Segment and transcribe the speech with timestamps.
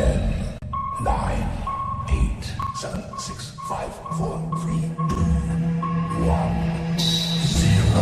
[0.00, 0.16] Ten,
[1.04, 1.44] nine,
[2.08, 5.26] eight, seven, six, five, four, three, two,
[6.24, 6.54] one,
[7.36, 8.00] zero.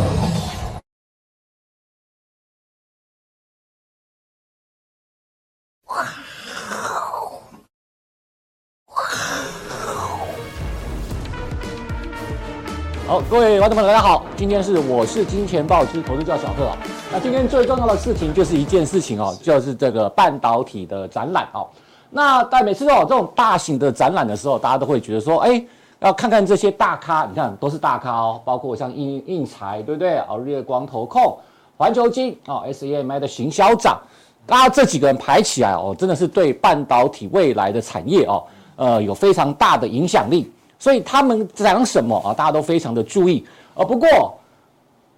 [13.05, 16.77] 好，各位观众朋友，大家好，今天是我是金钱爆之投资教小贺啊。
[17.11, 21.67] 那今天最重要的事情就是一件事情哦，就是这个半导体的展览哦。
[22.09, 25.63] 那在每次都有这种大型的展览的时候，大家都会觉得说，哎，
[25.99, 30.17] 要看看这些大咖，你看都是大咖哦，包括像应应材，对不对？
[30.27, 31.37] 哦，日月光投控、
[31.77, 33.99] 环球金哦，SEMI 的行销长，
[34.45, 38.43] 大家这几个人排起来哦，真的是对半导体未来的产业哦，
[38.77, 40.51] 呃，有非常大的影响力。
[40.79, 42.33] 所以他们讲什么啊？
[42.33, 43.45] 大家都非常的注意。
[43.75, 44.38] 呃，不过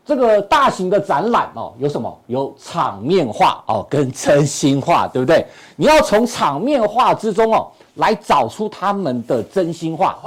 [0.04, 2.20] 这个大型的展览哦，有什么？
[2.28, 5.46] 有场面化哦，跟真心话，对不对？
[5.76, 10.18] 你要从场面化之中哦，来找出他们的真心话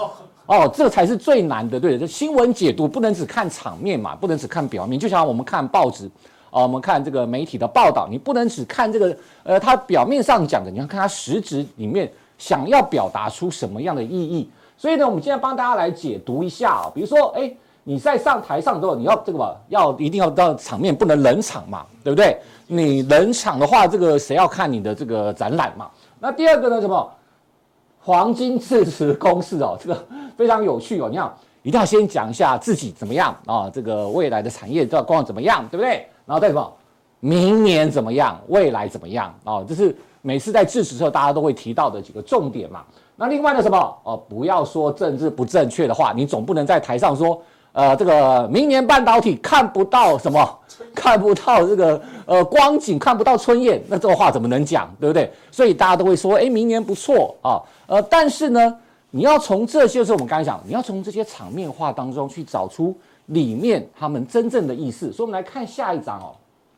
[0.47, 1.81] 哦，这才是最难的。
[1.81, 4.99] 对，这新闻解读不能只看场面嘛，不能只看表面。
[4.99, 6.07] 就像我们看报纸
[6.51, 14.49] 啊，我们看这个媒体的报道，你不能只看这个呃，它表面上讲的，你要看它实质里面想要表达出什么样的意义。
[14.77, 17.51] 所以呢，我们今天帮大家来解读一下啊，比如说，哎，
[17.85, 22.37] 你在上台上之后，你要这个吧，要一定要到场面不能冷场嘛，对不对？
[22.67, 25.91] 你冷场的话，这个谁要看你的这个展览嘛？
[26.19, 27.11] 那第二个呢，什么？
[28.01, 30.05] 黄金字词公式哦， 这个
[30.37, 31.09] 非常有趣哦。
[31.11, 31.33] 你看，
[31.63, 36.07] 一定要先讲一下自己怎么样啊，这个未来的产业状况怎么样，对不对？
[36.27, 36.73] 然后再什么？
[37.21, 38.39] 明年怎么样？
[38.49, 39.35] 未来怎么样？
[39.45, 42.83] 哦，这是每次在致辞的时候大家都会提到的几个重点嘛。
[43.17, 47.41] 那另外的什么哦，不要说政治不正确的话，你总不能在台上说，
[47.75, 50.59] 呃，这个明年半导体看不到什么，
[50.95, 55.29] 看不到这个呃光景，看不到春燕，那这个话怎么能讲，对不对？
[55.51, 57.59] 所以大家都会说，哎，明年不错啊，
[57.89, 58.79] 呃，但是呢，
[59.11, 65.13] 你要从这些，就是我们刚才讲，你要从这些场面话当中去找出里面他们真正的意思。
[65.13, 66.31] 所以，我们来看下一章哦，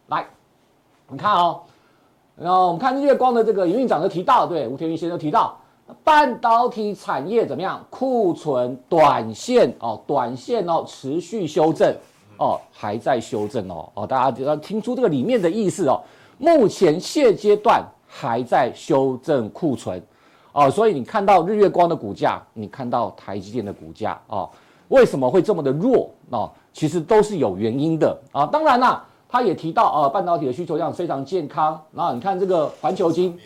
[0.09, 0.25] 来，
[1.11, 1.61] 你看哦，
[2.37, 5.59] 然后我们看日月光的这个营运长就提到，对，吴天玉先生提到。
[6.03, 7.85] 半导体产业怎么样？
[7.91, 11.95] 库存短线哦，短线哦，持续修正
[12.39, 16.01] 哦，还在修正哦哦，大家要听出这个里面的意思哦。
[16.39, 20.03] 目前现阶段还在修正库存
[20.53, 24.51] 哦，所以你看到日月光的股价，你看到台积电的股价哦，
[24.89, 26.51] 为什么会这么的弱哦？
[26.73, 28.45] 其实都是有原因的啊。
[28.45, 31.81] 当然啦，他也提到啊，半导体的需求量非常健康。
[31.93, 33.39] 然后你看这个环球晶。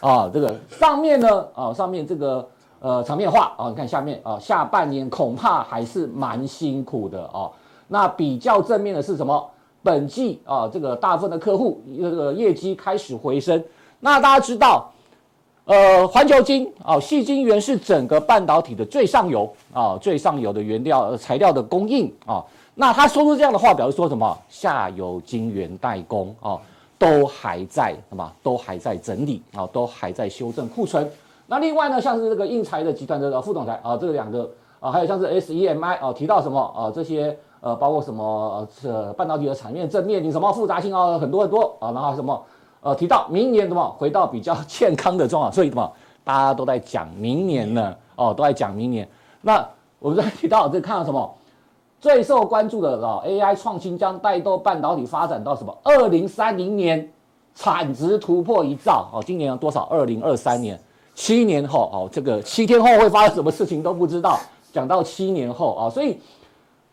[0.00, 2.46] 啊，这个上面呢，啊，上面这个
[2.80, 7.50] 呃场面话啊，你看下面啊，下半年恐怕还是蛮辛苦的啊。
[7.88, 9.50] 那比较正面的是什么？
[9.82, 13.62] 本季啊，这个大部分的客户这个业绩开始回升。
[14.00, 14.90] 那大家知道，
[15.64, 22.44] 呃，环球晶啊，矽晶圆是整个半导体的最上游啊，最上游的原料材料的供应啊。
[22.74, 24.36] 那他说出这样的话，表示说什么？
[24.48, 26.58] 下游晶圆代工啊。
[26.98, 28.32] 都还在什么？
[28.42, 31.08] 都还在整理啊，都还在修正库存。
[31.46, 36.90] 那另外呢，像是这个应材的集团的副总裁啊，这两个啊，还有像是 SEMI 啊，提到什么啊？
[36.90, 41.92] 这些呃，包括什么呃，半导体的产业正面临什么复杂性啊，很多很多啊。
[41.92, 42.42] 然后什么
[42.80, 45.92] 呃，提到明年什么回到比较健康的状况，所以什么
[46.24, 47.94] 大家都在讲明年呢？
[48.16, 49.06] 哦，都在讲明年。
[49.42, 49.64] 那
[49.98, 51.34] 我们在提到这看到什么？
[51.98, 55.76] 最受关注的啊，AI 创新将带动半导体发展到什么？
[55.82, 57.10] 二零三零年
[57.54, 59.84] 产值突破一兆哦，今年有多少？
[59.84, 60.78] 二零二三年，
[61.14, 64.38] 七年后哦，这个七天后会发生什么事情都不知道。
[64.72, 66.20] 讲到七年后啊，所以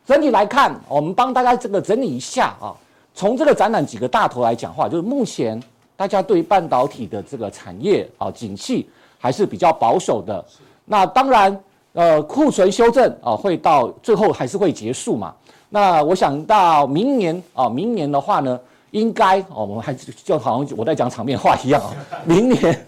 [0.06, 2.74] 整体来看，我们帮大家这个整理一下啊，
[3.14, 5.62] 从这个展览几个大头来讲话，就是目前
[5.98, 10.44] 大家对半导体的这个产业啊，景气还是比较保守的。
[10.86, 11.62] 那当然。
[11.94, 15.34] 呃，库存修正啊、会到最后还是会结束嘛？
[15.70, 18.60] 那我想到明年啊、明年的话呢，
[18.92, 21.94] 应该哦，我们还就好像我在讲场面话一样啊。
[22.26, 22.86] 明年，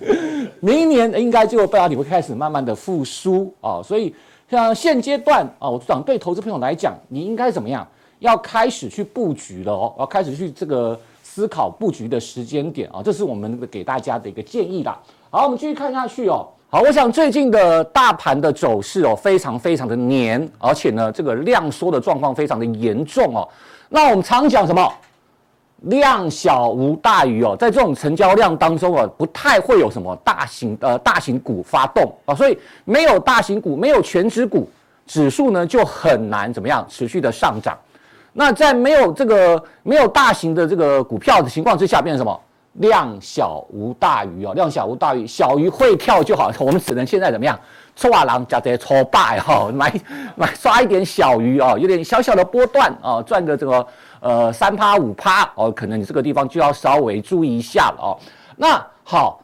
[0.59, 3.79] 明年应该就半导体会开始慢慢的复苏啊。
[3.83, 4.13] 所以
[4.49, 7.87] 像现阶段啊，我想对投资朋友来讲，你应该怎么样？
[8.19, 14.99] 要开始去布局了哦，要开始去这个思考布局的时间点啊，这是我们给大家的一个建议啦。
[15.29, 16.47] 好，我们继续看下去哦。
[16.67, 23.47] 好，我想最近的大盘的走势哦，非常非常的黏，而且呢，这个量缩的状况非常的严重哦。
[23.87, 24.91] 那我们常讲什么？
[25.81, 34.67] 量小无大鱼哦，在这种成交量当中啊，不太会有什么大型呃大型股发动啊，所以没有大型股，没有全值股，
[35.05, 37.77] 指数呢就很难怎么样持续的上涨。
[38.33, 42.41] 那在没有这个没有大型的这个股票的情况之下，变成什么？
[42.75, 46.51] 量小无大鱼哦，量小无大鱼，小鱼会跳就好。
[46.59, 47.59] 我们只能现在怎么样？
[47.95, 49.93] 搓啊狼加这搓败 哈，买
[50.35, 53.87] 买抓一点小鱼哦，有点小小的波段哦，赚个这个
[54.19, 58.17] 呃三趴五趴哦，可能你这个地方就要稍微注意一下了哦。
[58.57, 59.41] 那好。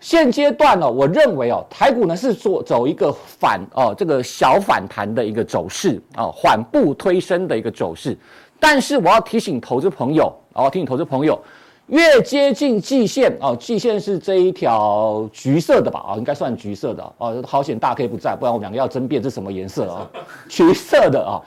[0.00, 8.14] 现阶段呢，我认为哦，台股呢是做走一个反哦，这个小反弹的一个走势啊，缓步推升的一个走势。
[8.60, 11.42] 但是我要提醒投资朋友，哦，提醒投资朋友，
[11.88, 16.00] 越接近季线哦，季线是这一条橘色的吧？
[16.08, 17.42] 啊，应该算橘色的哦。
[17.46, 20.10] 好险大 K 不在，不然我们两个要争辩这什么颜色啊？
[20.48, 21.42] 橘色的啊，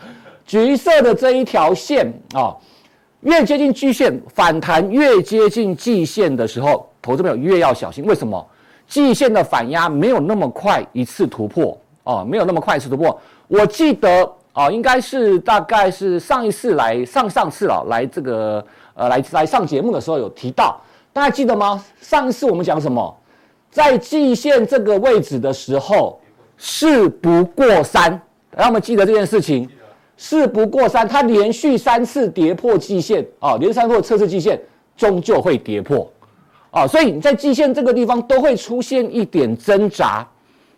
[0.45, 2.55] 橘色的这一条线啊，
[3.21, 6.87] 越接近季线反弹，越接近季线的时候。
[6.99, 8.45] 投资朋友越要小心，为什么？
[8.85, 13.17] 季线的反压没有那么快一次突破哦，没有那么快一次突破。
[13.47, 18.65] 我记得啊，应该是大概是上一次来上上次了，来这个
[18.97, 20.81] 呃来来上节目的时候有提到，
[21.13, 21.81] 大家记得吗？
[22.01, 23.15] 上一次我们讲什么？
[23.69, 26.19] 在季线这个位置的时候，
[26.57, 28.19] 事不过三，
[28.55, 29.69] 让我们记得这件事情。
[30.15, 34.59] 事不过三，它连续三次跌破季线啊，连续三次测试季线，
[34.95, 36.11] 终究会跌破。
[36.71, 40.27] 啊，所以你在季线这个地方都会出现一点挣扎，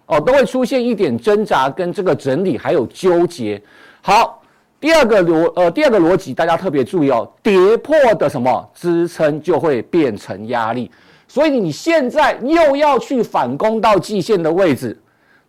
[0.08, 3.62] 哦，都会出现一点挣扎跟这个整理还有纠结。
[4.02, 4.39] 好，
[4.80, 10.90] 第二个逻呃第二个逻辑大家特别注意哦，跌破的什么支撑就会变成压力，
[11.28, 14.98] 所以你现在又要去反攻到季线的位置，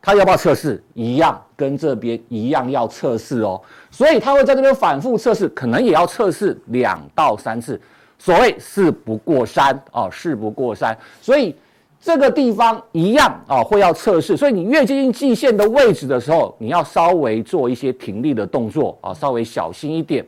[0.03, 0.83] 它要不要测试？
[0.95, 3.61] 一样，跟这边一样要测试哦，
[3.91, 7.81] 所以它会在这边反复测试，可能也要测试两到三次。
[8.19, 11.55] 所谓事不过三啊，事不过三，所以
[12.01, 14.37] 这个地方一样啊，会要测试。
[14.37, 20.25] 所以你越接近季线的位置的时候，你要稍微做一些停利的动作啊，稍微小心一点。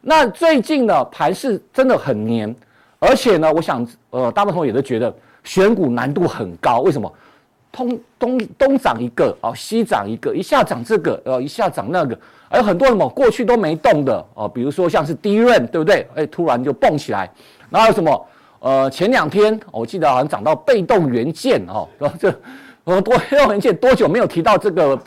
[0.00, 2.54] 那最近呢，盘势真的很黏，
[3.00, 5.12] 而且呢，我想呃，大部分朋友也都觉得
[5.42, 6.78] 选股难度很高。
[6.80, 7.12] 为什么？
[7.72, 12.16] 通东东涨一个啊，西涨一个，一下涨这个，呃，一下涨那个。
[12.48, 16.06] 还有很多什么过去都没动的哦，比如说像是低润对不对？
[16.14, 17.28] 哎，突然就蹦起来。
[17.68, 18.26] 然后什么？
[18.60, 22.34] 呃，前两天我记得好像涨到被动元件哦，然 后这
[22.84, 24.98] 呃多被动元件多久没有提到这个？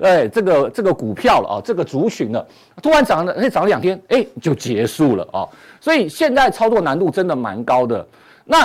[0.00, 2.46] 哎，这个这个股票了啊，这个族群了，
[2.80, 5.42] 突然涨了，哎，涨了两天，哎，就结束了啊。
[5.80, 8.06] 所以现在操作难度真的蛮高的。
[8.44, 8.64] 那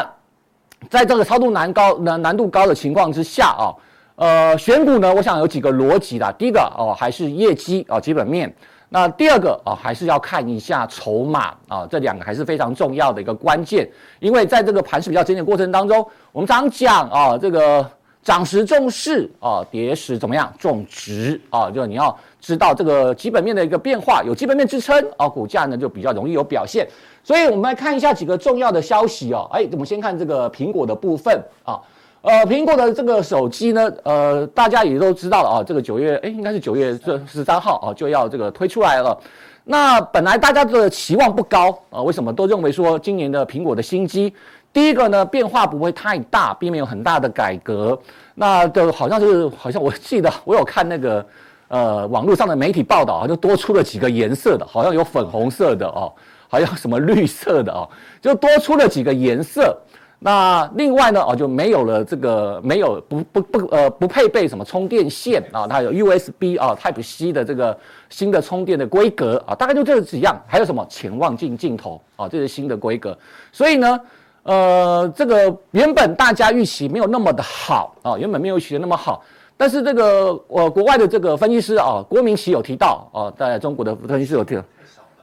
[0.92, 3.74] 在这个操作难高难难度高的情况之下啊。
[4.16, 6.32] 呃，选股呢，我想有几个逻辑啦。
[6.38, 8.54] 第一个哦，还是业绩啊，基本面。
[8.94, 13.90] 那第二个啊，还是要看一下筹码啊，这两个还是非常重要的一个关键。
[14.19, 17.84] 因为在这个盘势比较整理的过程当中，我们常讲啊，这个
[18.22, 26.88] 涨时重势啊，跌时怎么样重值啊，就你要知道这个基本面的一个变化，有基本面支撑啊，股价呢就比较容易有表现。
[27.24, 29.50] 所以我们来看一下几个重要的消息哦。
[29.51, 31.81] 哎，我们先看这个苹果的部分啊。
[32.24, 39.20] 呃，苹果的这个手机呢，呃，大家也都知道了啊，这个九月，哎，应该是九月这十三号啊，就要这个推出来了。
[39.66, 44.34] 那本来大家的期望不高啊，为什么都认为说今年的苹果的新机，
[44.72, 48.00] 第一个呢变化不会太大，并没有很大的改革。
[48.36, 51.25] 那就好像是，好像我记得我有看那个
[51.68, 56.10] 呃网络上的媒体报道啊，就多出了几个颜色的，好像有粉红色的哦，
[56.48, 57.90] 还有什么绿色的哦，
[58.22, 59.78] 就多出了几个颜色。
[60.25, 67.77] 那另外呢，哦，就没有了这个没有不不不呃不配备什么充电线啊，它有 USB 啊 Type C 的这个
[68.10, 73.18] 新的充电的规格啊，大概就这几样，还有什么潜望镜镜头啊，这是新的规格。
[73.51, 74.00] 所以呢，
[74.44, 79.22] 呃，这个原本大家预期没有那么的好啊，原本没有预期的那么好，
[79.58, 84.63] 但是这个呃国外的这个分析师啊，郭明錤有提到啊，在中国的分析师有提到。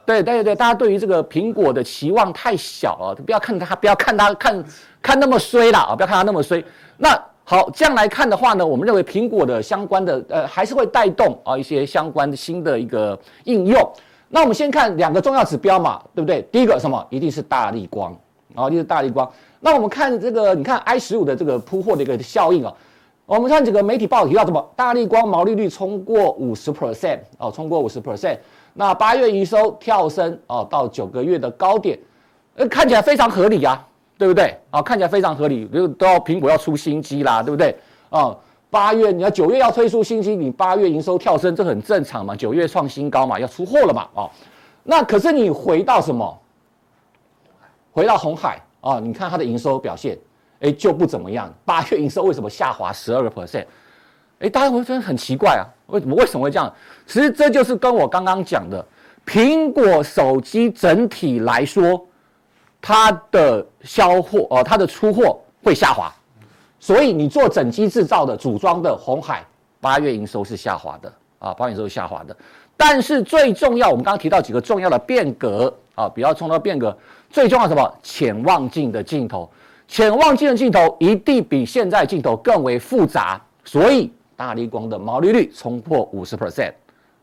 [0.05, 4.63] 对对对，大家对于这个苹果的期望太小了，不要看它，不要看它看
[5.01, 5.95] 看那么衰了啊！
[5.95, 6.63] 不要看它那么衰。
[6.97, 7.09] 那
[7.43, 13.79] 好，这样来看的话呢，我们认为苹果的相关的呃还是会带动啊一些相关的新的一个应用。
[14.29, 16.41] 那我们先看两个重要指标嘛，对不对？
[16.51, 17.05] 第一个什么？
[17.09, 18.15] 一定是大立光
[18.55, 19.29] 啊，一定是大立光。
[19.59, 22.73] 那我们看这个，你看 i 十五的这个铺货的一个效应啊。
[23.25, 24.69] 我们看这个媒体报提到什么？
[24.75, 28.37] 大立光毛利率冲过五十 percent 哦，冲过五十 percent。
[28.73, 31.99] 那八月营收跳升哦，到九个月的高点，
[32.55, 33.85] 呃，看起来非常合理啊，
[34.17, 34.57] 对不对？
[34.69, 37.75] 啊，看起来非常合理，就都要苹果要出新机啦，对不对？
[38.09, 38.35] 啊，
[38.69, 44.29] 八月你要九月要推出新机，你八月营收跳升，这很正常嘛，九月创新高嘛，要出货了嘛，哦，
[44.83, 46.37] 那可是你回到什么？
[47.91, 50.17] 回到红海啊，你看它的营收表现，
[50.61, 51.53] 哎，就不怎么样。
[51.65, 53.65] 八月营收为什么下滑十二个 percent？
[54.41, 56.15] 哎，大家会觉得很奇怪啊，为什么？
[56.15, 56.73] 为什么会这样？
[57.05, 58.83] 其实这就是跟我刚刚讲的，
[59.25, 62.03] 苹果手机整体来说，
[62.81, 66.11] 它的销货呃它的出货会下滑，
[66.79, 69.45] 所以你做整机制造的组装的红海
[69.79, 72.35] 八月营收是下滑的啊，八月营收是下滑的。
[72.75, 76.97] 但是最重要，我们刚刚提到几个重要的变革啊，比较重要的变革，
[77.29, 77.95] 最重要什么？
[78.01, 79.47] 潜望镜的镜头，
[79.87, 86.73] 潜望镜的镜头一定比现在镜头更为复杂，所以大立光的毛利率冲破五十 percent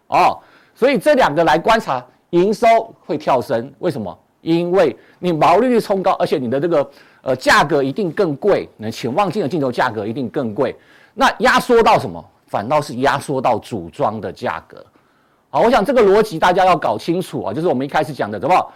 [0.07, 0.39] 哦，
[0.73, 4.17] 所以这两个来观察，营收会跳升，为什么？
[4.41, 6.91] 因为你毛利率冲高，而且你的这个
[7.23, 10.77] 呃价格一定更贵，那潜望镜的镜头价格一定更贵，
[11.13, 12.25] 那压缩到什么？
[12.47, 14.87] 反倒是压缩到组装的价格。
[15.51, 18.73] 好，我想这个逻辑大家要搞清楚啊，就是我们一开始讲的，怎么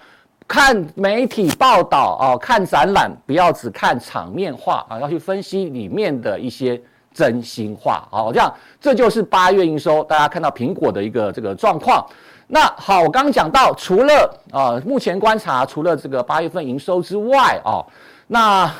[0.49, 6.83] 看媒体报道啊，看展览不要只看场面话啊，要去分析里面的一些
[7.13, 8.07] 真心话。
[8.11, 12.05] 好，这样这就是八月营收，大家看到苹果的一个这个状况。
[12.47, 17.85] 那好，我刚刚讲到，除了啊，目前观察除了这个八月份营收之外啊，
[18.27, 18.71] 那。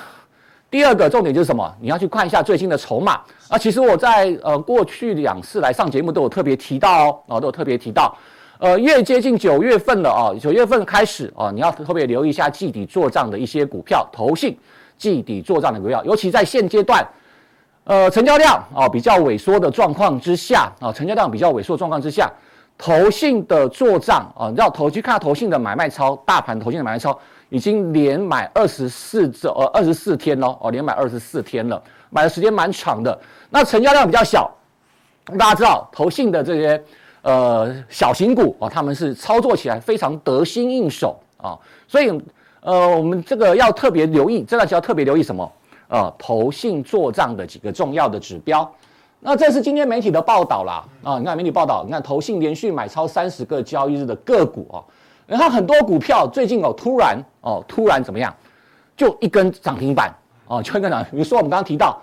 [0.73, 1.71] 第二个重点就是什么？
[1.83, 3.21] 你要去看一下最新的筹码
[3.51, 3.59] 啊！
[3.59, 8.17] 其实我在呃过去两次来上节目都有特别提到哦，啊都有特别提到，
[8.59, 14.59] 呃越接近九月份了啊，九月份开始啊，你要特别留意一下季底做账的一些股票，投信
[14.97, 17.07] 季底做账的股票，尤其在现阶段，
[17.85, 22.31] 呃成交量啊比较萎缩的状况之下啊，成交量比较萎缩状况之下，
[22.79, 27.19] 投信的做账啊，你要投去看投信的买卖超，大盘投信的买卖超。
[27.49, 33.21] 已经连买二十四周，呃，二十四天喽，哦，连买二十四天了，买的时间蛮长的。
[33.51, 34.51] 那成交量比较小，
[35.39, 36.83] 大家知道，投信的这些
[37.21, 42.11] 呃小型股哦，他们是操作起来非常得心应手啊，所以
[42.63, 45.53] 呃，我们这个要特别留意，这段需要特别留意什么？
[45.93, 48.67] 呃，投信做账的几个重要的指标。
[49.21, 54.81] 那这是今天媒体的报道啦，啊，你看媒体报道，你看投信连续买超三十个交易日的个股啊。
[55.27, 58.35] 然后很多股票最近哦，突然哦，突然怎么样，
[58.97, 60.11] 就一根涨停板
[60.47, 61.05] 哦，就一根涨。
[61.11, 62.01] 比如说我们刚刚提到，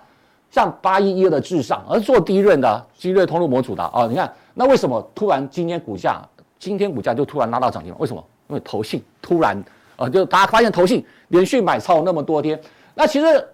[0.52, 6.22] 像八一一二的至上，而做低润的基瑞通路模组的哦，你看那为什么突然今天股价，
[6.60, 8.00] 今天股价就突然拉到涨停板？
[8.00, 8.24] 为什么？
[8.46, 9.60] 因为投信突然
[9.96, 12.56] 呃，就大家发现投信连续买超那么多天，
[12.94, 13.48] 那其实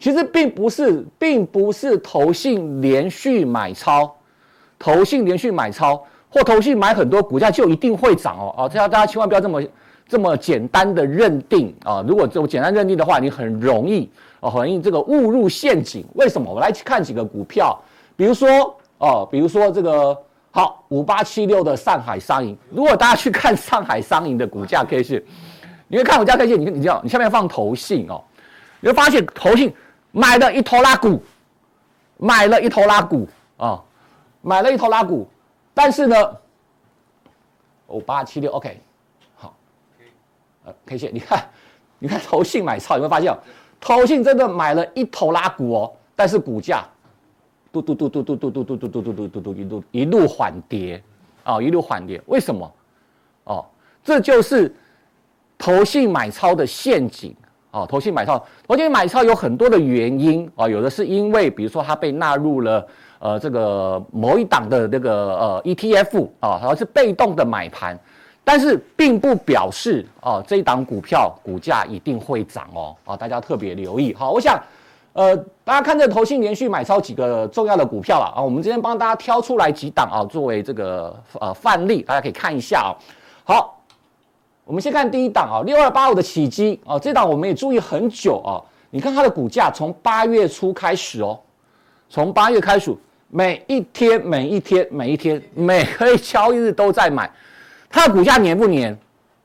[0.00, 4.12] 其实并不是，并不是投信连续买超，
[4.78, 6.02] 投信连续买超。
[6.32, 9.60] 或投信买很多股价就一定会涨哦，啊，这样大家千万不要这么
[10.06, 12.04] 这么简单的认定啊！
[12.06, 16.06] 如果这么简单认定的话，你很容易哦，很容易这个误入陷阱。
[16.14, 16.54] 为什么？
[16.54, 17.76] 我来看几个股票，
[18.14, 18.48] 比如说
[18.98, 20.16] 哦，比如说这个
[20.52, 22.56] 好五八七六的上海商银。
[22.70, 25.20] 如果大家去看上海商银的股价 K 线，
[25.88, 28.22] 你会看股价 K 线，你你知道，你下面放投信哦，
[28.78, 29.74] 你会发现投信
[30.12, 31.22] 买了一头拉股，
[32.16, 33.82] 买了一头拉股啊，
[34.42, 35.28] 买了一头拉股。
[35.72, 36.16] 但是呢，
[37.86, 38.80] 五八七六，OK，
[39.36, 39.54] 好，
[40.64, 41.48] 呃，K 线，你看，
[41.98, 43.36] 你看投信买超，有没有发现？
[43.80, 46.84] 投信真的买了一头拉股哦，但是股价
[47.72, 51.02] 嘟嘟嘟嘟嘟嘟嘟嘟嘟嘟嘟嘟嘟一路一路缓跌
[51.44, 52.70] 啊，一路缓跌，为什么？
[53.44, 53.64] 哦，
[54.04, 54.74] 这就是
[55.56, 57.34] 投信买超的陷阱
[57.70, 62.86] 哦，投信买超，投信买超有很多的原因啊，有的是因为，比如说它被纳入了。
[63.22, 67.94] 呃，这个某一档的这个呃 ETF 啊，它是被动的买盘，
[68.42, 74.14] 但是并不表示啊这一档股票股价一定会涨哦啊，大家特别留意。
[74.14, 74.58] 好，我想
[75.12, 82.96] 呃大家看这投信连续买超几个重要的股票了啊，我们今天帮大家挑出来几档啊，作为这个呃范例，大家可以看一下啊。
[83.44, 83.79] 好，
[84.64, 91.38] 我们先看第一档啊，六二八五的启碁啊，这档我们也注意很久啊，你看它的股价从八月初开始哦，
[92.08, 92.96] 从八月开始。
[93.32, 97.30] 每一天，每一天，每一天，每个交易日都在买，
[97.88, 98.98] 它的股价黏不黏？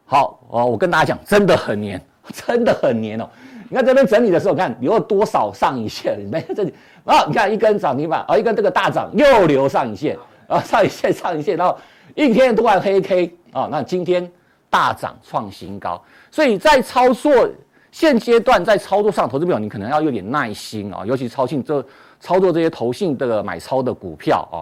[0.06, 2.04] 好哦，我跟大家讲，真的很黏，
[2.34, 3.30] 真的很黏哦。
[3.70, 6.18] 你看这边整理的时候，你看留了多少上影线？
[6.26, 6.74] 你看这里
[7.06, 10.18] 啊，你看一根涨停板，啊，一根这个大涨又留上影线
[10.48, 11.78] 啊，上影线，上影线，然后
[12.16, 14.28] 一天突然黑 K 啊，那今天
[14.76, 17.50] 大涨创新高，所以在操作
[17.94, 21.82] 现阶段，在操作上，投资朋友你可能要有点耐心啊，尤其超信这。
[22.20, 24.58] 操作这些投信的买超的股票啊，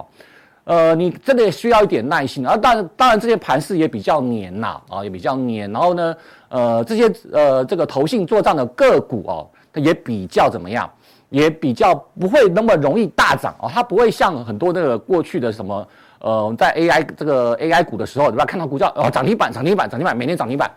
[0.64, 2.56] 呃，你真的需要一点耐心啊。
[2.56, 5.70] 当然，当然这些盘势也比较黏呐，啊，也比较黏。
[5.72, 6.16] 然后呢，
[6.48, 10.90] 呃，这些呃这个投信做账的个股哦，它也比较怎么样？
[11.30, 13.70] 也比较不会那么容易大涨哦。
[13.72, 15.86] 它不会像很多那个过去的什么
[16.24, 18.46] 呃，在 AI 这个 AI 股的时候，对吧？
[18.46, 20.70] 看到股价哦涨停板，涨停板，涨停板，每天涨停板。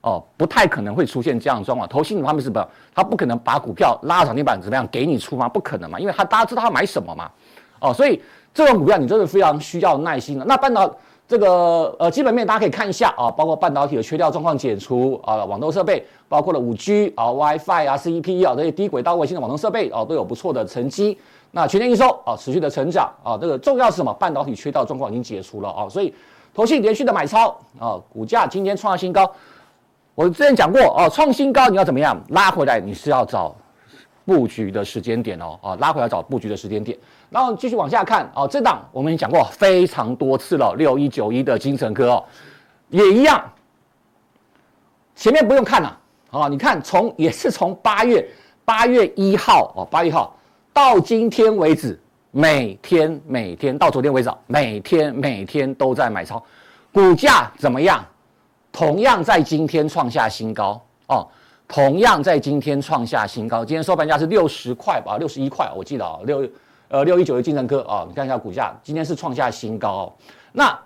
[0.00, 1.86] 哦，不太可能会出现这样的状况。
[1.86, 2.58] 投信他们是不，
[2.94, 5.46] 他不可能把股票拉涨停板怎么样给你出吗？
[5.46, 7.30] 不可能嘛，因为他大家知道他买什么嘛。
[7.80, 8.22] 哦，所以
[8.54, 10.44] 这种股票你真的非常需要耐心的。
[10.46, 10.90] 那半导
[11.28, 21.18] 这个呃基本面大家可以看一下啊，包括半导体的缺料状况解除啊，网通设备包括了五 G 啊、WiFi 啊、CEP 啊这些低轨道卫星的网通设备啊都有不错的成绩。
[21.56, 24.12] 那全年营收啊持续的成长啊，这个重要是什么？
[24.14, 26.12] 半导体缺料状况已经解除了啊，所以
[26.52, 29.32] 投信连续的买超啊，股价今天创下新高。
[30.16, 32.80] 我之前讲过哦，创新高你要怎么样拉回来？
[32.80, 33.54] 你是要找
[34.24, 36.98] 布局的时间点哦，啊，拉回来找布局的时间点。
[37.30, 42.24] 然后继续往下看哦，这档我们已经讲过非常多次了，六一九一的精神科哦，
[42.88, 43.40] 也一样。
[45.14, 45.98] 前面不用看了
[46.32, 48.28] 啊，你看从也是从八月
[48.64, 50.36] 八月一号哦，八月一号
[50.74, 51.98] 到今天为止，
[52.32, 56.42] 每天每天到昨天为止，每天每天都在买超，
[56.92, 58.04] 股价怎么样？
[58.72, 61.24] 同样在今天创下新高哦，
[61.68, 63.64] 同样在今天创下新高。
[63.64, 66.44] 今天收盘价是六十块吧，六十一块，我记得啊，六
[66.88, 70.12] 呃六一九的精成科啊，你看一下股价，今天是创下新高哦。
[70.50, 70.76] 那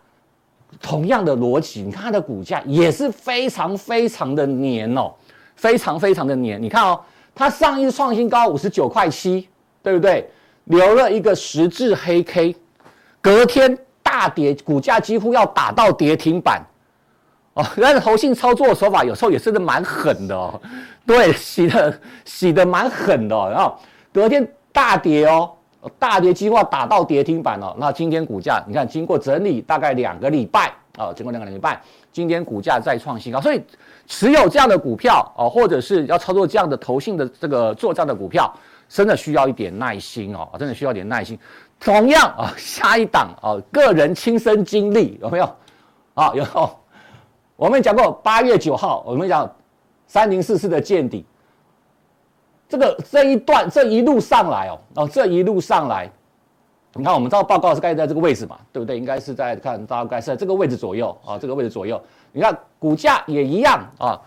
[0.82, 5.10] 同样的逻辑，你看它的股价也是非常非常的黏哦，
[5.56, 6.62] 非常非常的黏。
[6.62, 7.00] 你看哦，
[7.34, 9.48] 它上一次创新高五十九块七，
[9.90, 10.30] 对不对？
[10.64, 12.54] 留了一个十字黑 K，
[13.22, 16.62] 隔天大跌，股价几乎要打到跌停板。
[17.54, 20.60] 哦，但是投信操作的手法有时候也是的蛮狠的哦，
[21.06, 23.76] 对，洗的洗的蛮狠的哦，然后
[24.12, 25.50] 隔天大跌哦，
[25.98, 27.74] 大跌几乎要打到跌停板哦。
[27.78, 31.80] 那今天股价你看，经过整理大概两个礼拜啊，经过两个礼拜，
[32.12, 33.40] 今天股价再创新高。
[33.40, 33.60] 所以
[34.06, 38.54] 持有这样的股票哦，或者是要操作这样的投信的这个做这样的股票，
[38.88, 41.38] 真的需要一点耐心哦，真的需要一点耐心。
[41.78, 45.44] 同样啊，下一档啊，个人亲身经历有没有
[46.14, 46.32] 啊？
[46.34, 46.44] 有。
[47.54, 49.48] 我们讲过八月九号，我们讲
[50.06, 51.26] 三零四四的见底，
[52.68, 56.10] 这个这一段这一路上来哦哦，这一路上来，
[56.94, 58.96] 你看我们知道报告是盖在这个位置嘛，对不对？
[58.96, 62.00] 应该是在看大概是在这个位置左右啊，这个位置左右。
[62.32, 64.20] 你看股价也一样啊，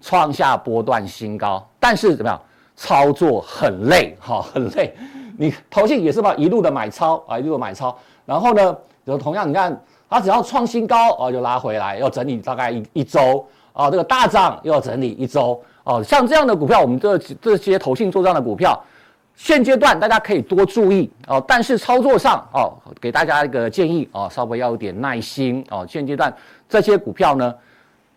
[0.00, 2.42] 创下波段新高，但是怎么样？
[2.78, 4.94] 操作很累哈，很累。
[5.36, 7.94] 你投信也是吧，一路的买超啊，一路的买超，
[8.24, 9.76] 然后呢，有同样你看。
[10.10, 16.02] 它只要创新高啊，就拉回来，要整理大概一一周啊，这个大涨又要整理一周哦。
[16.02, 18.82] 像这样的股票，我们这这些投信做这样的股票，
[19.36, 21.44] 现阶段大家可以多注意哦。
[21.46, 25.86] 但是操作上哦，给大家一个建议哦，稍微要有点耐心哦。
[25.86, 26.34] 现阶段
[26.70, 27.54] 这些股票呢，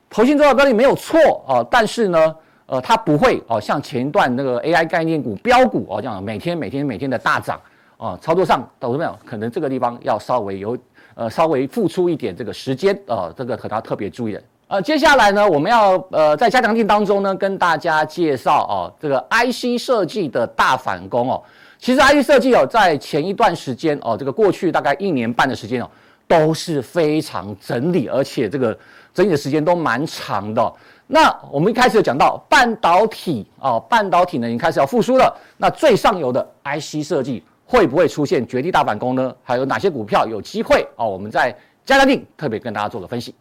[0.10, 2.34] 投信做的标的没有错哦，但是呢，
[2.72, 7.60] 呃，它不会哦，像前一段那个 AI 概念股标股哦这样每天每天每天的大涨
[7.98, 8.18] 哦。
[8.22, 9.20] 操作上懂没有？
[9.26, 10.78] 可能这个地方要稍微有。
[11.14, 14.42] 呃，稍微付出一点这个时间，呃，这个可要特别注意的。
[14.70, 21.44] 呃，接下来呢，我们要呃在加强錠当中呢，跟大家介绍哦，这个 IC 设计的大反攻哦。
[21.78, 25.90] 其实 IC 设计哦，在前一段时间哦，这个过去大概一年半的时间哦，
[26.30, 28.76] 都是非常整理，而且这个
[29.14, 30.74] 整理的时间都蛮长的。
[31.12, 35.38] 那我们一开始有讲到半导体啊，半导体呢已经开始要复苏了。
[35.58, 37.44] 那最上游的 IC 设计。
[37.64, 39.34] 会不会出现绝地大反攻呢？
[39.42, 41.06] 还有哪些股票有机会啊？
[41.06, 43.34] 我们在加加定特别跟大家做个分析。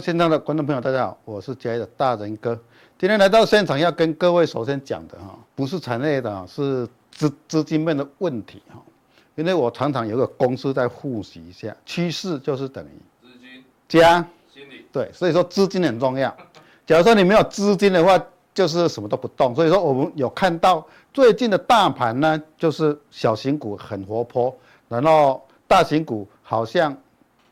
[0.00, 2.58] 位现场的观众朋友，大家好，我是嘉义的大仁哥。
[2.98, 8.80] 今天来到现场，要跟各位首先讲的哈，不是产业的，是资资金面的问题哈。
[9.34, 12.88] 因为我常常有个公式在复习一下，趋势就是等于
[13.20, 16.34] 资金加心理，对，所以说资金很重要。
[16.86, 18.18] 假如说你没有资金的话，
[18.54, 19.54] 就是什么都不动。
[19.54, 20.82] 所以说我们有看到
[21.12, 24.56] 最近的大盘呢，就是小型股很活泼，
[24.88, 26.96] 然后大型股好像。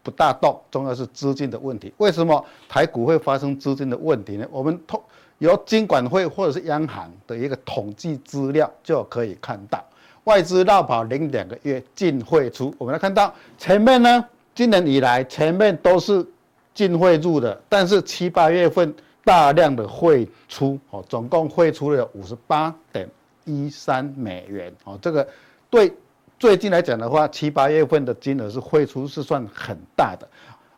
[0.09, 1.93] 不大动，重要是资金的问题。
[1.99, 4.47] 为什么台股会发生资金的问题呢？
[4.51, 4.99] 我们通
[5.37, 9.85] 由金管会或者是央行的一个统计资料就可以看到，
[10.25, 12.75] 外资绕跑零两个月净汇出。
[12.79, 16.27] 我们来看到前面呢，今年以来前面都是
[16.73, 18.95] 净汇入的，但是七八月份
[19.25, 23.07] 大量的汇出，哦，总共汇出了五十八点
[23.45, 25.29] 一三美元，哦，这个
[25.69, 25.93] 对。
[26.39, 30.29] 最近来讲的话，七八月份的金额是汇出是算很大的。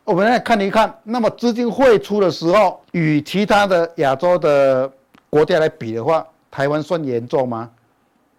[0.03, 4.91] 我们来看一看，那么资金汇出的时候，与其他的亚洲的
[5.29, 7.69] 国家来比的话，台湾算严重吗？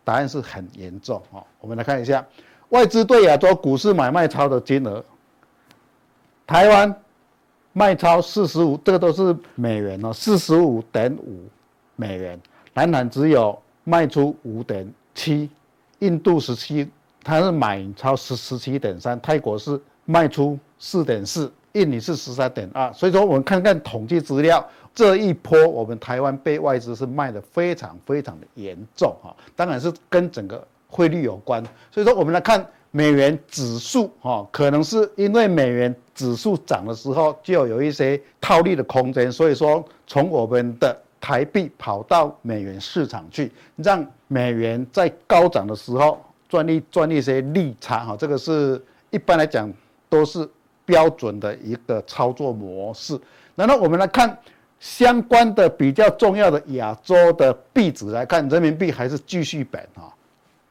[0.03, 1.45] 答案是很严重哦。
[1.61, 2.27] 我们来看一下
[2.71, 5.05] 外资对亚洲股市买卖超的金额，
[6.45, 6.93] 台湾
[7.73, 11.45] 卖超四十五，这个都是美元哦，四十五点五
[11.95, 12.41] 美元。
[12.75, 15.49] 南韩只有卖出五点七，
[16.01, 16.91] 印度十七，
[17.23, 22.93] 它是买超十十七点三，泰国是卖出四点四，印尼是十三点二。
[22.93, 31.63] 所以说，我们看看统计资料，这一波我们台湾被外资是卖的非常非常的严重哈，当然是跟整个汇率有关。
[31.91, 40.97] 所以说，我们来看美元指数哈，可能是因为美元指数涨的时候就有一些套利的空间，所以说从我们的。
[41.23, 46.21] 台币跑到美元市场去，让美元在高涨的时候
[46.53, 49.73] 赚一赚一些利差哈，这个是一般来讲
[50.11, 50.47] 都是
[50.85, 53.19] 标准的一个操作模式。
[53.55, 54.37] 然后我们来看
[54.79, 60.13] 相关的比较重要的亚洲的币值来看，人民币还是继续本哈，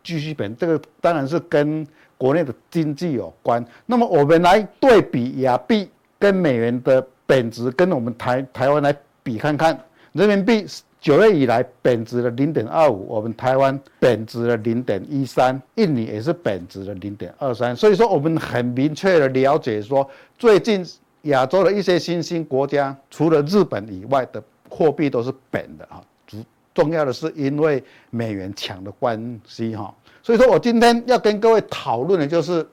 [0.03, 1.83] 继续本，这个当然是跟
[2.15, 3.65] 国内的经济有关。
[3.87, 5.89] 那么我们来对比亚币
[6.19, 9.75] 跟美元的贬值，跟我们台台湾来比看看。
[10.11, 10.63] 人民币
[11.01, 17.75] 九月以来贬值了零点二五，我们台湾贬值了零点一三，印尼也是贬值了零点二三。
[17.75, 20.85] 所以说，我们很明确的了解说，最近
[21.23, 25.99] 亚洲的一些新兴国家，除了日本以外的货币都是贬的啊。
[26.27, 26.37] 主
[26.75, 29.91] 重要的是因为美元强的关系哈。
[30.21, 32.63] 所以说我今天要跟各位讨论的就是，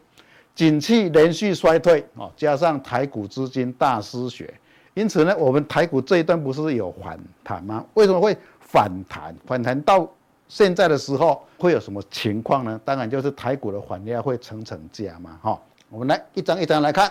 [0.55, 4.53] 景气连续衰退啊，加上台股资金大失血。
[4.99, 7.85] 因此呢，我们台股这一段不是有反弹吗？
[7.95, 9.33] 为什么会反弹？
[9.47, 10.11] 反弹到
[10.49, 12.81] 现在的时候会有什么情况呢？
[12.85, 15.39] 当然就是台股的反压会层层加嘛。
[15.41, 17.09] 哈，我们来一张一张来看。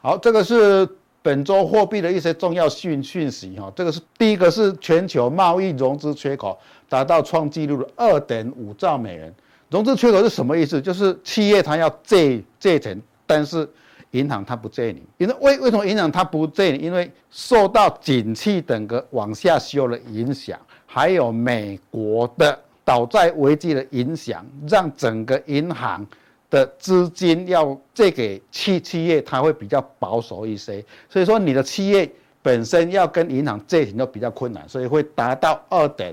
[0.00, 0.88] 好，这个是
[1.22, 3.56] 本周货币的一些重要讯讯息。
[3.60, 9.32] 哈，这个是第一个是全球贸易融资缺口达到创纪录的二点五兆美元。
[9.68, 10.80] 融资缺口是什么意思？
[10.82, 13.68] 就是企业它要借借钱，但是
[14.12, 16.78] 银行它不借你，因为为为什么银行它不借你？
[16.78, 26.04] 因为受到景气整个往下修的影响，还有美国的倒债危机的影响，让整个银行
[26.50, 30.84] 的资金要借给企企业，它会比较保守一些。
[31.08, 32.10] 所以说你的企业
[32.42, 36.12] 本身要跟银行借钱都比较困难，所以会达到二点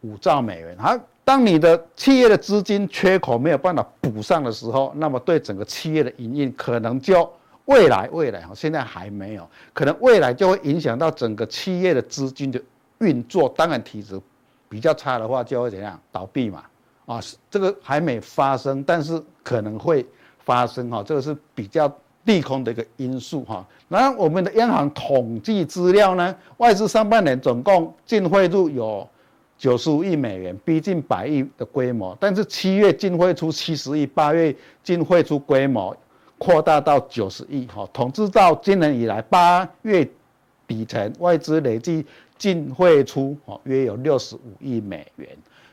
[0.00, 0.76] 五兆美元。
[0.78, 7.28] 好，当你的企业的资金缺口没有办法补上的时候，那么对整个企业的营运可能就
[7.64, 12.62] 未来，未来哈，现在还没有，可能未来就会影响到整个企业的资金的
[12.98, 13.52] 运作。
[13.56, 14.20] 当然，体质
[14.68, 16.62] 比较差的话，就会怎样倒闭嘛？
[17.06, 20.06] 啊，这个还没发生，但是可能会
[20.44, 21.02] 发生哈。
[21.02, 23.66] 这个是比较利空的一个因素哈。
[23.88, 29.08] 然后我们的央行统计资料呢，外资上半年总共净汇入有
[29.58, 32.16] 九十五亿美元，逼近百亿的规模。
[32.20, 35.96] 但是七月净汇出七十亿，八月净汇出规模。
[36.38, 40.06] 扩大到九十亿，哈，统计到今年以来八月
[40.66, 42.04] 底前，外资累计
[42.36, 45.26] 净汇出，哈，约有六十五亿美元，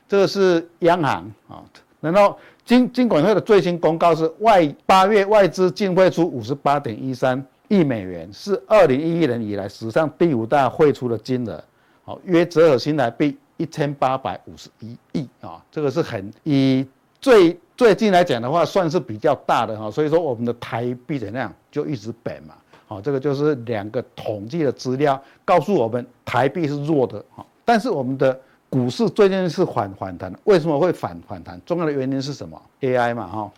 [0.07, 1.61] 这个是央行啊。
[1.99, 11.61] 然后金金管会的最新公告是外八月外资净汇出五十八点一三亿美元，是二零一一年以来史上第五大汇出的金额，
[12.05, 16.85] 好，约折合新台币一千八百五十一亿啊，这个是很以
[17.19, 17.59] 最。
[17.75, 22.53] 最近来讲的话，算是比较大的哈，所以说我们的台币怎样就一直贬嘛，
[22.85, 28.39] 好，这个就是两个统计的资料告诉我们台币是弱的哈，但是我们的
[28.69, 31.59] 股市最近是反反弹，为什么会反反弹？
[31.65, 33.51] 重要的原因是什么？AI 嘛哈。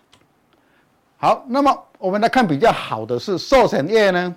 [1.17, 4.33] 好，那么我们来看比较好的是寿险业呢，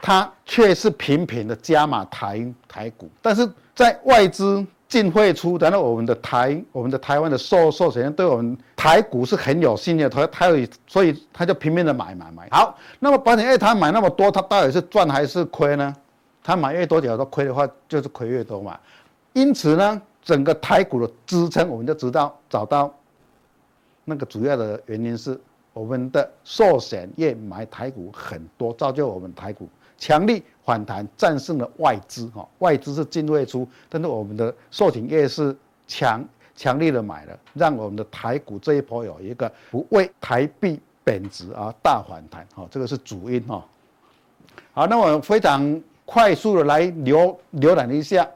[0.00, 4.64] 它却是频频的加码台台股，但是在外资。
[4.88, 12.48] 进会出，然后我们的台，我们的台湾的寿寿险对我们台股是很有信心的，他他有，所以他就拼命的买买买。
[12.50, 15.94] 好，那么保险业他买那么多，他到底是赚还是亏呢？
[16.42, 18.78] 他买越多，假如说亏的话，就是亏越多嘛。
[19.34, 22.90] 因此呢，整个台股的支撑，我们就知道找到
[24.06, 25.38] 那个主要的原因是
[25.74, 29.68] 我们的寿险业买台股很多，造就我们台股。
[29.98, 35.54] 强力反弹战胜了外资，哈，外资是进未出，但是我们的寿险业是
[35.86, 43.64] 强强力的买了，让我们的台股这一波有一个不为台币贬值而大反弹，哈，这个是主因，哈。
[44.72, 48.28] 好，那我非常快速的来浏浏览一下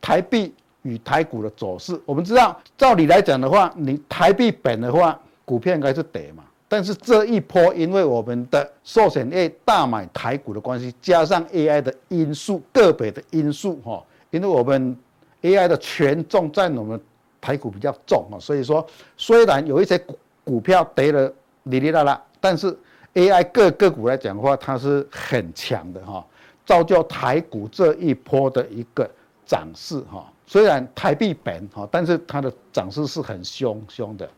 [0.00, 1.98] 台币与台股的走势。
[2.04, 6.44] 我们知道，照理来讲的话，你台币贬的话，股票应该是跌嘛。
[6.68, 14.96] 但是这一波，因为我们的寿险业大买台股的关系，加上 AI 的因素，个别的因素哈，因为我们
[15.42, 17.00] AI 的权重占我们
[17.40, 18.84] 台股比较重啊，所以说
[19.16, 21.32] 虽然有一些股股票跌了
[21.64, 22.76] 哩哩啦啦，但是
[23.14, 26.24] AI 各个股来讲的话，它是很强的哈。
[26.66, 29.08] 造就台股这一波的一个
[29.46, 30.26] 涨势哈。
[30.44, 34.28] 虽然台币贬哈，但是它的涨势是很凶凶的。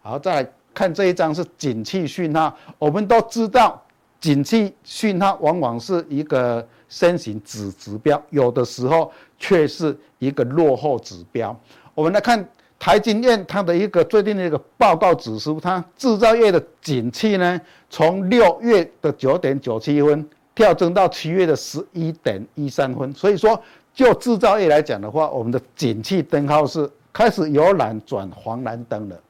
[0.00, 2.56] 好，再来看这一张是景气讯号。
[2.78, 3.80] 我们都知道，
[4.20, 11.56] 景气讯号往往是一个先行指指标，有的时候却是一个落后指标。
[11.94, 23.12] 我们来看台经院它的一个最近的一个报告指出，它制造业的景气呢，从六月的九点九七分跳增到七月的十一点一三分。
[23.14, 23.60] 所以说，
[23.94, 29.20] 就制造业来讲的话，我们的景气灯号是开始由蓝转黄蓝灯了。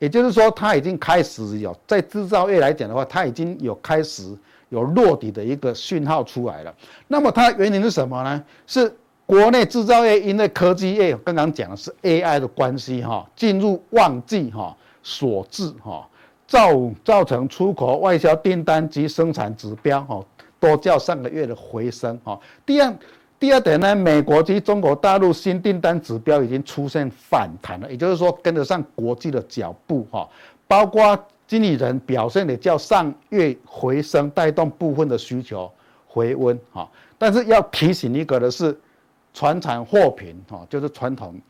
[0.00, 4.36] 也就是说，它已经开始有在制造业来讲的话，它已经有开始
[4.70, 6.74] 有落底的一个讯号出来了。
[7.06, 8.42] 那么它原因是什么呢？
[8.66, 8.92] 是
[9.26, 16.08] 国内制造业因为科技业刚刚讲的是 AI 的关系哈，进入旺季哈所致哈，
[16.48, 16.70] 造
[17.04, 20.24] 造成出口外销订单及生产指标哈
[20.58, 22.40] 都较上个月的回升哈。
[22.66, 22.92] 第二。
[23.40, 30.28] 第二点呢，美国及中国大陆新订单指标已经出现反弹了，也就是说跟得上国际的脚步哈。
[30.68, 35.72] 包括经理人表现也较上月回升，带动部分的需求
[36.06, 36.86] 回温哈。
[37.16, 38.78] 但是要提醒一个的是，
[39.32, 41.40] 传产货品哈，就是传统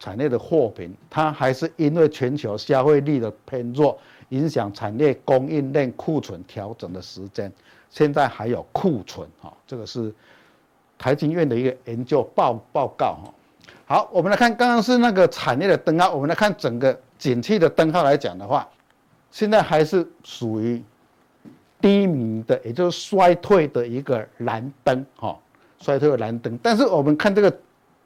[0.00, 3.96] 产业的货品，它还是因为全球消费力的偏弱，
[4.30, 7.52] 影响产业供应链库存调整的时间，
[7.88, 10.12] 现在还有库存哈，这个是。
[10.98, 13.34] 台经院的一个研究报报告哈，
[13.86, 18.66] 好，我们来看刚刚是那个产业的灯号，我们来看整个景气的灯号来讲的话，
[19.30, 20.82] 现在还是属于
[21.80, 25.38] 低迷的，也就是衰退的一个蓝灯哈，
[25.78, 26.58] 衰退的蓝灯。
[26.62, 27.54] 但是我们看这个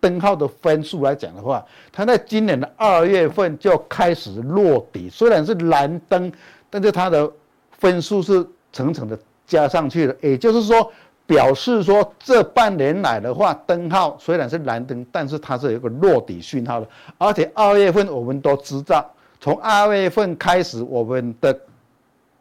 [0.00, 6.30] 灯号的分数来讲的话，它在今年的二月份就开始落底，虽然是蓝灯，
[6.68, 7.30] 但是它的
[7.70, 10.92] 分数是层层的加上去的，也就是说。
[11.30, 16.88] 表示说，这半年来的话，灯号虽然是蓝灯，但是它是有一个落底讯号的。
[17.18, 21.56] 而且二月份我们都知道，从二月份开始，我们的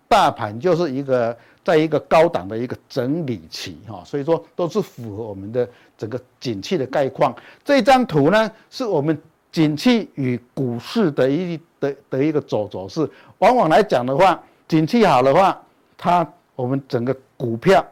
[0.08, 7.32] 大盘就是一个在一个高档的一个整理期哈，所以说都是符合我们的整个景气的概况。
[7.64, 9.16] 这张图呢，是我们
[9.52, 13.08] 景气与股市的一的的一个走走势。
[13.38, 15.62] 往往来讲的话，景气好的话，
[15.96, 17.86] 它我们整个股票。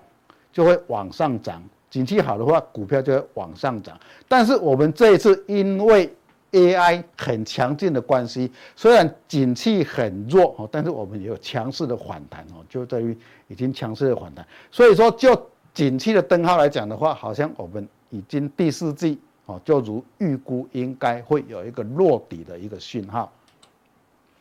[0.58, 3.96] 就会往上涨，景气好的话，股票就会往上涨。
[4.28, 6.12] 但是我们这一次因为
[6.52, 13.16] AI 很强劲的关系，虽然景气很弱哦，但是我们也有强势的反弹哦，就在于
[13.48, 14.44] 已经强势的反弹。
[14.72, 15.40] 所以说，就
[15.76, 23.32] 景气的灯号来讲的话，好像我们已经第四季哦，就如预估应该会有一个落底的一个讯号。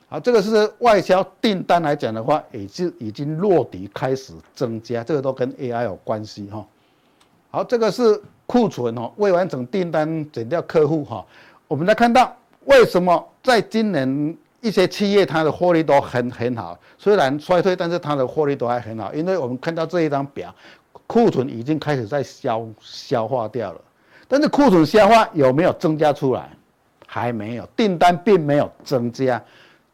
[0.08, 6.64] 好，这个是外销订单来讲的话，也是已经落底开始增加，这个都跟 AI 有关系哈。
[7.50, 11.26] 好，这个是库存哦，未完成订单减掉客户哈。
[11.66, 12.32] 我们来看到
[12.66, 20.54] 为什么在今年一些企业它的获利都很很好，虽然衰退，但是它的获利都还很好，因为我们看到这一张表，
[21.08, 23.80] 库存已经开始在消消化掉了，
[24.28, 26.48] 但是库存消化有没有增加出来？
[27.08, 29.42] 还没有，订单并没有增加。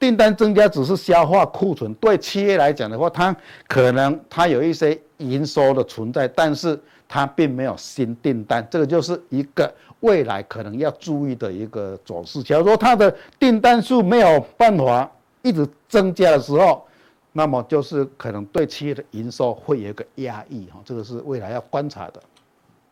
[0.03, 3.37] 订单增加只是消化库存，对企业来讲的话，它
[3.69, 12.43] 可能它有一些营收的存在，但是它并没有新订单，这个就是一个未来可能要注意的一个走势。
[12.43, 15.09] 假如说它的订单数没有办法
[15.41, 16.85] 一直增加的时候，
[17.31, 22.21] 那么就是可能对企业的营收会有一个压抑哈，这个是未来要观察的。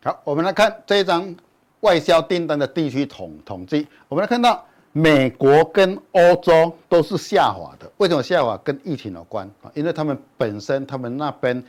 [0.04, 1.34] 好，我们来看这一张
[1.80, 4.64] 外销订单的地区统统计，我们来看到。
[4.92, 8.56] 美国跟欧洲都是下滑的，为什么下滑？
[8.64, 11.62] 跟疫情有关啊，因为他们本身他们那边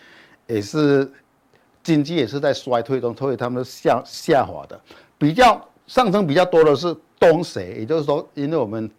[0.47, 1.07] 也是
[1.83, 4.79] 经济也是在衰退中，所以他们下下滑的。
[5.19, 8.89] 比较上升比较多的是东协，也就是说，因为我们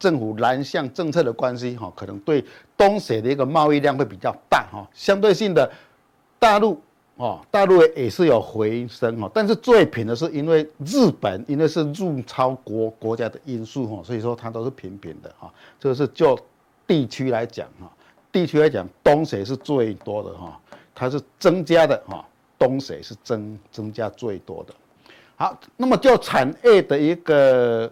[0.00, 2.44] 政府南向政策的关系哈，可能对
[2.76, 5.70] 东协的一个贸易量会比较大哈，相对性的
[6.40, 6.82] 大陆。
[7.22, 15.48] 哦，大陆也是有回升哦，但是最平的是因为日本，因为是入超国国家的因素哈，所以说它都是平平的哈。
[15.78, 16.36] 这个是就
[16.84, 17.88] 地区来讲哈，
[18.32, 20.60] 地区来讲东协是最多的哈，
[20.92, 22.26] 它是增加的哈，
[22.58, 24.74] 东协是增增加最多的。
[25.36, 27.88] 好，那么就产业的一个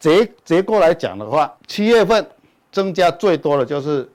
[0.00, 2.26] 结结构来讲的话，七月份
[2.72, 4.10] 增加最多的就是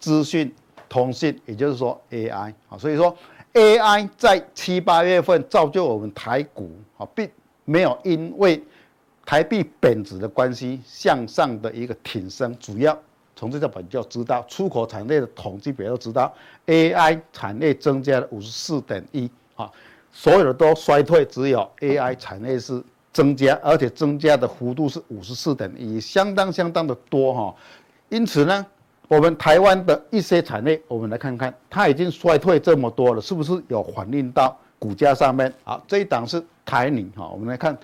[0.00, 0.50] 资讯
[0.88, 3.14] 通信，也就是说 AI 啊，所以说。
[3.54, 7.28] AI 在七八月份造就我们台股啊，并
[7.64, 8.62] 没有因为
[9.26, 12.96] 台币贬值的关系向上的一个挺升，主要
[13.34, 16.32] 从这个本就知道，出口产业的统计表都知道
[16.66, 19.70] ，AI 产业增加了五十四点一啊，
[20.12, 22.82] 所有的都衰退，只有 AI 产业是
[23.12, 27.54] 增加，而且增加的幅度是五十四点一，相当相当的多哈。
[28.08, 28.66] 因此呢，
[29.08, 35.52] 我们台湾的一些产业，我们来看看，它已经衰退这么多了，是不是有反映到股价上面？
[35.64, 37.76] 好，这一档是台泥哈，我们来看，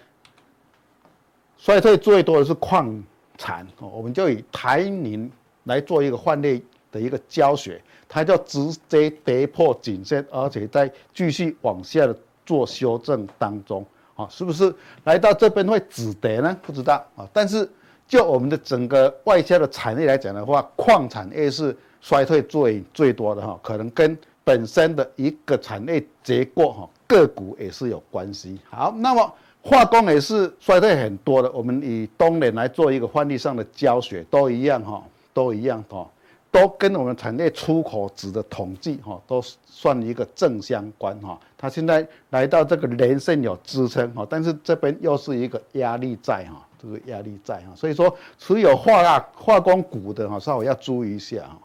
[1.59, 3.03] 衰退最多的是矿
[3.37, 5.31] 产，我们就以台泥。
[5.67, 13.83] 来做一个换例的一个教学，它就直接跌破颈线，而且在继续往下的做修正当中，
[14.15, 14.71] 啊，是不是
[15.05, 16.55] 来到这边会止跌呢？
[16.61, 17.27] 不知道啊。
[17.33, 17.67] 但是
[18.07, 28.59] 就我们的整个外销的产业来讲的话，矿产业是衰退最最多的哈，可能跟本身的一个产业结构哈个股也是有关系。
[28.71, 35.03] 好，那么化工也是衰退很多的，我们以东联来做一个范例上的教学，都一样哈。
[35.35, 36.09] 都一样哈，
[36.53, 41.37] 都跟我们产业出口值的统计哈，都算一个正相关哈。
[41.59, 47.73] 它现在来到这个连线有支撑哈，但是这边又是一个压力在哈，这个压力在哈。
[47.75, 51.59] 所以说持有化大化工股的哈，稍微要注意一下哈。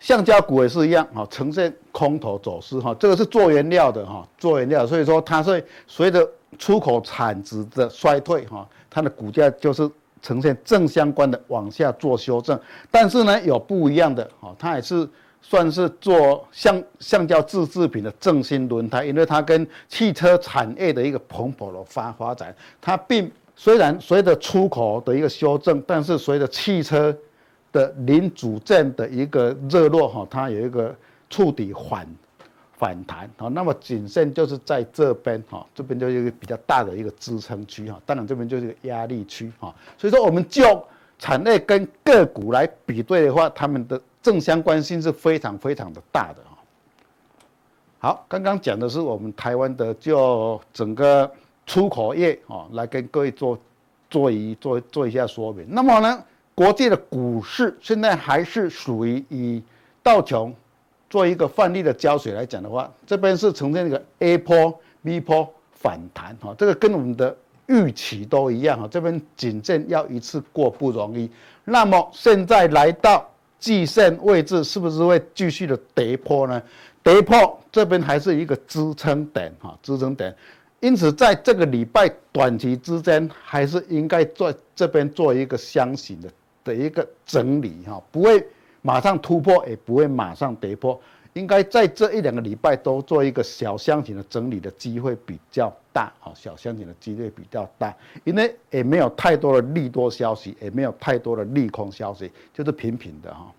[0.00, 2.94] 橡胶股也是一样哈，呈现空头走势哈。
[2.98, 9.90] 这个是做原料的哈，做原料，所以说它是随着出口产值的衰退哈，它的股价就是。
[10.24, 12.58] 呈现正相关的往下做修正，
[12.90, 15.06] 但是呢有不一样的哈，它也是
[15.46, 27.14] 算是做橡橡胶制制品的正新轮胎，因为它跟汽车产业的一个蓬勃的发发展，它并虽然随着出口的一个修正，但是随着汽车
[27.70, 30.94] 的零组件的一个热络哈，它有一个
[31.28, 32.08] 触底反。
[32.76, 40.84] 反弹好，那么谨慎就是在这边哈，这边就是一个比较大的一个支撑区哈，当然这边就是一个压力区哈，所以说我们就
[41.16, 46.58] 产业跟个股来比对的话，他们的正相关性是非常非常的大的啊。
[48.00, 51.30] 好，刚刚讲的是我们台湾的就整个
[51.64, 53.56] 出口业啊，来跟各位做
[54.10, 55.64] 做一做做一下说明。
[55.68, 59.62] 那么呢，国际的股市现在还是属于以
[60.02, 60.52] 道琼。
[61.10, 68.88] 做一个范例的胶水来讲的话，这边是呈现一个 A 波、B 波反弹哈，这个跟我们的预期都一样哈。
[68.90, 71.30] 这边谨慎要一次过不容易，
[71.62, 73.30] 那么现在来到
[73.64, 76.62] 季线位置，是不是会继续的跌破呢？
[77.02, 80.34] 跌破这边还是一个支撑点哈，支撑点。
[80.80, 86.28] 因此在这个礼拜短期之间，还是应该在这边做一个箱型的
[86.62, 88.46] 的一个整理哈，不会。
[88.82, 91.00] 马上突破也不会马上跌破，
[91.32, 103.50] 应该在这一两个礼拜都做一个小箱型的整理的机会比较大，哈，小箱型的几率比较大，因为也没有太多的利多消息，也没有太多的利空消息，就是平平的哈。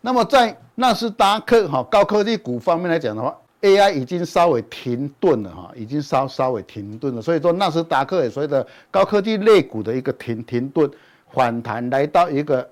[0.00, 10.90] 那么在纳斯达克哈高科技股方面来讲的话，AI 已经稍微停顿了哈，已经稍稍微停顿了，所以说纳斯达克也随着高科技类股的一个停停顿
[11.30, 12.68] 反弹来到一个。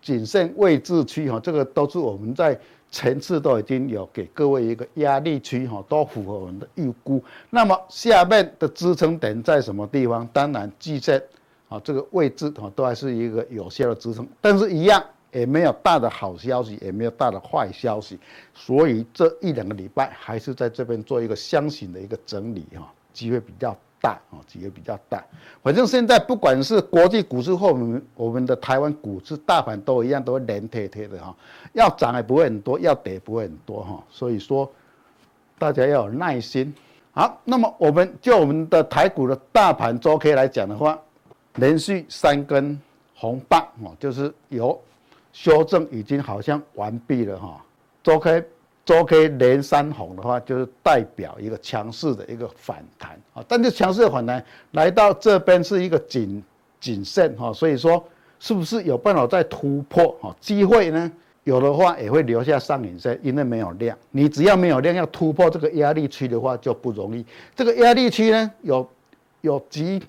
[0.00, 2.58] 谨慎位置区哈，这个都是我们在
[2.90, 7.22] 层次都已经有给各位一个压力区哈，都符合我们的预估。
[7.50, 10.26] 那么下面的支撑点在什么地方？
[10.32, 11.22] 当然季线
[11.68, 18.18] 啊，这个位置哈都还是一个有效的支撑，但是一样也没有大的好消息，也没有大的坏消息，
[18.54, 25.24] 所以这一两个礼拜还是在这边做一个箱型的一个整理哈，机会比较大啊，机会比较大。
[25.62, 31.34] 反正现在不管是国际股市或我们我们的台湾股市，大盘都一样，都会连跌跌的哈。
[31.72, 34.02] 要涨也不会很多，要跌也不会很多哈。
[34.10, 34.70] 所以说，
[35.58, 36.74] 大家要有耐心。
[37.12, 40.98] 好，那么我们就我们的台股的大盘周 K 来讲的话，
[41.56, 42.80] 连续三根
[43.14, 44.80] 红棒哦，就是有
[45.32, 47.60] 修正，已经好像完毕了哈。
[48.02, 48.44] 周 K。
[48.88, 53.44] 周 K 连三红的话，就是代表一个强势的一个反弹啊。
[53.46, 56.42] 但是强势的反弹来到这边是一个谨
[56.80, 58.02] 谨慎哈，所以说
[58.40, 60.34] 是不是有办法再突破哈？
[60.40, 61.12] 机会呢？
[61.44, 63.94] 有的话也会留下上影线，因为没有量。
[64.10, 67.22] 你只要没有量，要突破这个压力区的话就不容易。
[67.54, 68.88] 这个压力区呢，有
[69.42, 70.02] 有几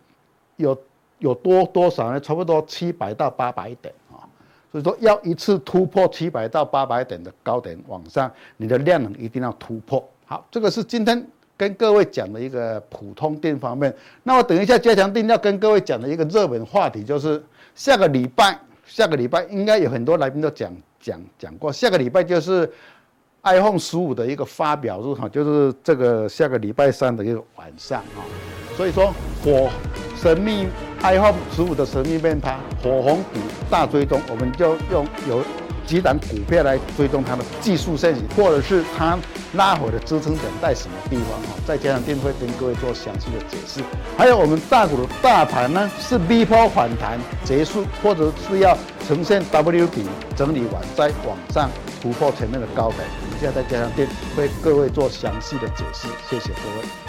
[0.56, 0.78] 有
[1.18, 2.18] 有多多少呢？
[2.18, 3.94] 差不多七百到八百点。
[4.72, 10.08] 所以说，要一次突破七百到八百点的高点往上，你的量能一定要突破。
[10.26, 11.26] 好，这个是今天
[11.58, 13.94] 跟各位讲的一个普通錠方面。
[14.24, 17.44] 那我等一下加强錠要跟各位讲的一个热门话题，就是
[17.74, 22.72] 下个礼拜，下个礼拜应该有很多来宾都讲讲讲过，下个礼拜就是
[23.42, 28.22] iPhone 十五的一个发表日哈，就是这个下个礼拜三的一个晚上啊。
[28.78, 29.12] 所以说，
[29.44, 29.70] 火
[30.16, 30.68] 神秘
[31.02, 33.40] iPhone 十五的神秘面趴火红股
[33.70, 35.42] 大追踪，我们就用有
[35.86, 39.18] 几档股票来追踪它的技术线型，或者是它
[39.54, 41.58] 拉回的支撑点在什么地方啊？
[41.66, 43.82] 再加上电会跟各位做详细的解释。
[44.18, 48.78] 还有我们大股的大盘呢，是 V 波反弹结束，或者是要
[49.08, 51.70] 呈现 W 底整理完再往上
[52.02, 53.02] 突破前面的高点。
[53.26, 56.08] 我们现在再加上电，为各位做详细的解释。
[56.30, 57.09] 谢谢各位。